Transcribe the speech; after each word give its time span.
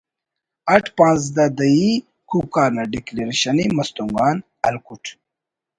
اٹ 0.75 0.85
پانزہ 0.97 1.45
دیئی 1.57 1.89
کوکار 2.29 2.69
نا 2.75 2.83
ڈیکلیریشن 2.91 3.55
ءِ 3.63 3.65
مستونگ 3.77 4.15
آن 4.27 4.35
ہلکٹ 4.65 5.03